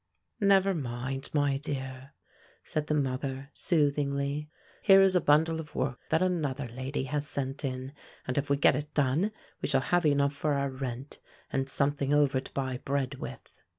[0.39, 2.13] "Never mind, my dear,"
[2.63, 4.49] said the mother, soothingly;
[4.81, 7.93] "here is a bundle of work that another lady has sent in,
[8.25, 11.19] and if we get it done, we shall have enough for our rent,
[11.53, 13.53] and something over to buy bread with."